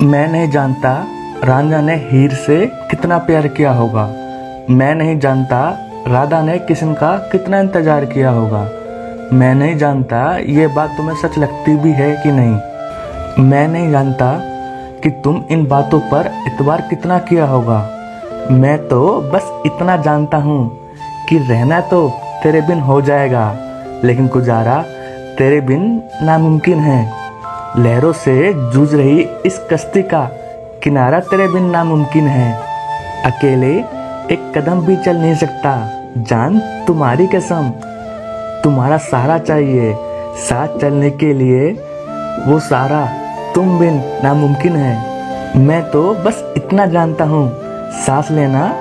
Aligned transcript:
मैं 0.00 0.26
नहीं 0.28 0.48
जानता 0.50 0.90
रांझा 1.44 1.80
ने 1.80 1.94
हीर 2.10 2.34
से 2.36 2.56
कितना 2.90 3.16
प्यार 3.18 3.46
किया 3.48 3.70
होगा। 3.72 4.04
मैं 4.70 4.94
नहीं 4.94 5.18
जानता 5.18 5.58
राधा 6.08 6.40
ने 6.42 6.58
किशन 6.58 6.92
का 6.94 7.16
कितना 7.32 7.60
इंतज़ार 7.60 8.04
किया 8.04 8.30
होगा। 8.30 8.60
मैं 9.32 9.54
नहीं 9.54 9.76
जानता 9.76 10.20
ये 10.38 10.66
बात 10.66 10.96
तुम्हें 10.96 11.16
सच 11.16 11.38
लगती 11.38 11.76
भी 11.76 11.92
है 11.92 12.10
कि 12.22 12.32
नहीं। 12.32 13.44
मैं 13.44 13.66
नहीं 13.68 13.90
जानता 13.90 14.32
कि 15.02 15.10
तुम 15.24 15.42
इन 15.50 15.66
बातों 15.66 16.00
पर 16.10 16.30
इतबार 16.46 16.86
कितना 16.90 17.18
किया 17.18 17.46
होगा। 17.46 17.82
मैं 18.52 18.78
तो 18.88 19.20
बस 19.34 19.52
इतना 19.66 19.96
जानता 19.98 20.36
हूँ 20.38 20.68
कि 21.28 21.38
रहना 21.40 21.80
तो 21.82 22.08
तेरे 22.42 22.60
बिन 22.62 22.80
हो 22.80 23.00
जाएगा, 23.02 23.52
लेकिन 24.04 24.28
गुजारा 24.28 24.82
तेरे 25.38 25.60
बिन 25.60 26.02
नामुमकिन 26.22 26.80
है। 26.80 27.27
लहरों 27.76 28.12
से 28.12 28.52
जूझ 28.72 28.94
रही 28.94 29.20
इस 29.46 29.66
कश्ती 29.72 30.02
का 30.02 30.30
किनारा 30.82 31.20
तेरे 31.20 31.48
बिन 31.48 31.64
नामुमकिन 31.64 32.26
है। 32.26 32.62
अकेले 33.24 33.72
एक 34.34 34.52
कदम 34.56 34.80
भी 34.80 34.96
चल 34.96 35.16
नहीं 35.16 35.34
सकता। 35.34 35.90
जान, 36.18 36.84
तुम्हारी 36.86 37.26
कसम। 37.26 37.70
तुम्हारा 38.64 38.96
सहारा 38.96 39.38
चाहिए। 39.38 39.94
साथ 40.36 40.78
चलने 40.78 41.10
के 41.10 41.32
लिए 41.32 41.70
वो 42.46 42.58
सारा 42.58 43.06
तुम 43.54 43.78
बिन 43.78 44.20
नामुमकिन 44.24 44.76
है। 44.76 44.96
मैं 45.58 45.90
तो 45.90 46.14
बस 46.14 46.54
इतना 46.56 46.86
जानता 46.86 47.24
हूँ। 47.24 47.52
सांस 47.92 48.30
लेना 48.30 48.74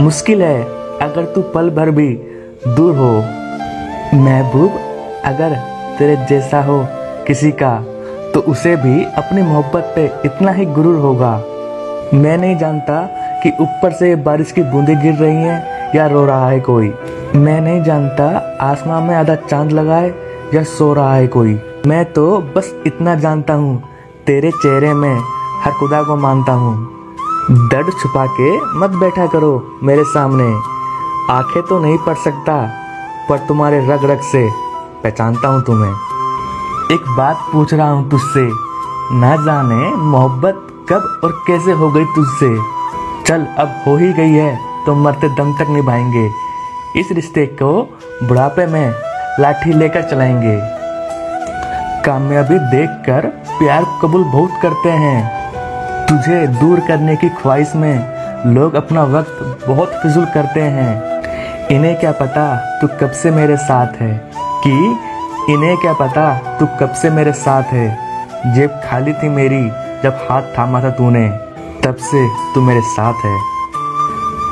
मुश्किल 0.00 0.42
है। 0.42 0.62
अगर 0.98 1.24
तू 1.24 1.42
पल 1.42 1.70
भर 1.70 1.90
भी 1.90 2.08
दूर 2.68 2.96
हो, 2.96 3.12
महबूब, 4.18 4.80
अगर 5.24 5.56
तेरे 5.98 6.16
जैसा 6.16 6.62
हो 6.62 6.86
किसी 7.26 7.50
का 7.52 7.84
तो 8.34 8.40
उसे 8.40 8.74
भी 8.76 9.04
अपनी 9.04 9.42
मोहब्बत 9.42 9.92
पे 9.96 10.04
इतना 10.24 10.52
ही 10.52 10.64
गुरूर 10.66 10.96
होगा। 10.96 11.32
मैं 12.14 12.36
नहीं 12.38 12.56
जानता 12.58 13.02
कि 13.42 13.50
ऊपर 13.60 13.92
से 13.92 14.14
बारिश 14.16 14.52
की 14.52 14.62
बूंदें 14.62 14.96
गिर 15.02 15.14
रही 15.14 15.34
हैं 15.34 15.94
या 15.94 16.06
रो 16.06 16.24
रहा 16.26 16.48
है 16.48 16.60
कोई। 16.60 16.88
मैं 17.36 17.60
नहीं 17.60 17.82
जानता 17.82 18.24
आसमान 18.60 19.02
में 19.02 19.14
आधा 19.14 19.34
चाँद 19.34 19.72
लगा 19.72 19.96
है 19.96 20.14
या 20.54 20.62
सो 20.62 20.92
रहा 20.94 21.14
है 21.14 21.26
कोई। 21.26 21.58
मैं 21.86 22.04
तो 22.12 22.38
बस 22.56 22.74
इतना 22.86 23.14
जानता 23.14 23.54
हूँ, 23.54 23.82
तेरे 24.26 24.50
चेहरे 24.52 24.92
में 24.94 25.14
हर 25.62 25.72
खुदा 25.72 26.02
को 26.02 26.16
मानता 26.16 26.52
हूँ। 26.52 26.76
दर्द 27.50 27.92
छुपा 28.02 28.26
के 28.30 28.50
मत 28.78 28.90
बैठा 28.90 29.26
करो 29.26 29.78
मेरे 29.82 30.04
सामने। 30.04 30.52
आँखें 31.32 31.62
तो 31.62 31.78
नहीं 31.78 31.98
पढ़ 31.98 32.16
सकता, 32.16 32.56
पर 33.28 33.38
तुम्हारे 33.38 33.86
रग 33.86 34.04
रग 34.10 34.20
से 34.22 34.48
पहचानता 35.02 35.48
हूँ 35.48 35.62
तुम्हें। 35.62 36.11
एक 36.92 37.04
बात 37.08 37.36
पूछ 37.52 37.72
रहा 37.74 37.88
हूँ 37.90 38.08
तुझसे। 38.10 38.40
ना 39.12 39.34
जाने 39.36 39.90
मोहब्बत 39.96 40.66
कब 40.88 41.20
और 41.24 41.32
कैसे 41.46 41.72
हो 41.72 41.90
गई 41.90 42.04
तुझसे। 42.16 42.48
चल, 43.26 43.44
अब 43.58 43.82
हो 43.86 43.96
ही 43.96 44.12
गई 44.12 44.32
है 44.32 44.84
तो 44.86 44.94
मरते 44.94 45.28
दम 45.28 45.52
तक 45.52 45.70
निभाएँगे। 45.70 46.26
इस 47.00 47.12
रिश्ते 47.12 47.46
को 47.62 47.70
बुढ़ापे 48.22 48.66
में 48.66 48.94
लाठी 49.40 49.72
लेकर 49.72 50.02
चलाएँगे। 50.02 50.58
कामयाबी 52.04 52.58
देखकर 52.70 53.26
प्यार 53.58 53.84
कबूल 54.02 54.24
बहुत 54.24 54.58
करते 54.62 54.90
हैं। 54.96 56.06
तुझे 56.06 56.46
दूर 56.60 56.80
करने 56.80 57.16
की 57.16 57.28
ख्वाहिश 57.38 57.72
में 57.76 58.52
लोग 58.54 58.74
अपना 58.74 59.04
वक्त 59.04 59.64
बहुत 59.68 59.94
फिजूल 60.02 60.24
करते 60.24 60.60
हैं। 60.70 61.68
इन्हें 61.68 61.98
क्या 62.00 62.12
पता 62.12 62.44
तू 62.80 62.88
कब 63.00 63.10
से 63.12 63.30
मेरे 63.30 63.56
साथ 63.56 64.00
है, 64.00 64.12
कि 64.66 64.98
इन्हें 65.50 65.76
क्या 65.76 65.92
पता 65.92 66.34
तू 66.34 66.66
कब 66.66 66.90
से 66.90 67.10
मेरे 67.10 67.32
साथ 67.32 67.62
है? 67.62 67.98
जेब 68.54 68.70
खाली 68.70 69.12
थी 69.12 69.28
मेरी, 69.28 69.68
जब 70.02 70.26
हाथ 70.30 70.42
थामा 70.42 70.82
था 70.82 70.90
तूने, 70.90 71.28
तब 71.84 71.96
से 71.96 72.28
तू 72.54 72.60
मेरे 72.60 72.80
साथ 72.80 73.12
है। 73.12 73.38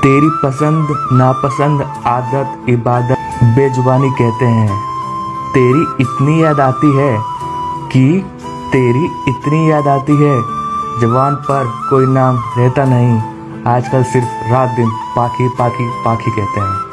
तेरी 0.03 0.31
पसंद, 0.45 0.89
नापसंद, 1.13 1.95
आदत, 2.07 2.71
इबादत, 2.71 3.17
बेजुबानी 3.45 4.11
कहते 4.11 4.45
हैं। 4.45 4.81
तेरी 5.55 5.97
इतनी 6.01 6.45
याद 6.45 6.61
आती 6.61 6.97
है 6.97 7.19
कि 7.93 8.31
तेरी 8.73 9.05
इतनी 9.29 9.71
याद 9.71 9.89
आती 9.89 10.13
है। 10.13 10.41
जवान 11.01 11.35
पर 11.35 11.87
कोई 11.91 12.07
नाम 12.07 12.39
रहता 12.59 12.85
नहीं। 12.85 13.23
आजकल 13.67 14.03
सिर्फ़ 14.03 14.53
रात 14.53 14.69
दिन 14.69 14.91
पाखी 15.17 15.49
पाखी 15.49 15.91
पाखी 16.05 16.31
कहते 16.31 16.61
हैं। 16.61 16.90